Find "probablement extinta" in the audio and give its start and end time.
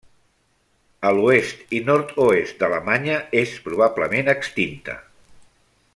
3.69-5.01